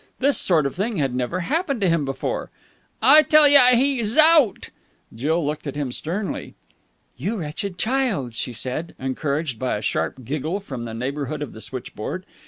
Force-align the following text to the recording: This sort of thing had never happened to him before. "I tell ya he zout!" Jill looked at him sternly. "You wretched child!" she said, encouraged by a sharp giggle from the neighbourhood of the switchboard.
This 0.17 0.39
sort 0.39 0.65
of 0.65 0.73
thing 0.73 0.97
had 0.97 1.13
never 1.13 1.41
happened 1.41 1.79
to 1.81 1.87
him 1.87 2.05
before. 2.05 2.49
"I 3.03 3.21
tell 3.21 3.47
ya 3.47 3.75
he 3.75 3.99
zout!" 3.99 4.71
Jill 5.13 5.45
looked 5.45 5.67
at 5.67 5.75
him 5.75 5.91
sternly. 5.91 6.55
"You 7.17 7.35
wretched 7.37 7.77
child!" 7.77 8.33
she 8.33 8.51
said, 8.51 8.95
encouraged 8.99 9.59
by 9.59 9.77
a 9.77 9.81
sharp 9.83 10.25
giggle 10.25 10.59
from 10.59 10.85
the 10.85 10.95
neighbourhood 10.95 11.43
of 11.43 11.53
the 11.53 11.61
switchboard. 11.61 12.25